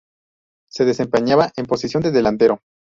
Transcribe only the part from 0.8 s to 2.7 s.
desempeñaba en posición de delantero.